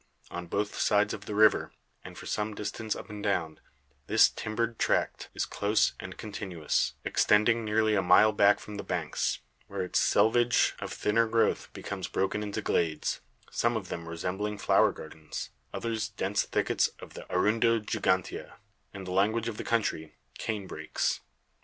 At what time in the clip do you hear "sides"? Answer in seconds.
0.79-1.13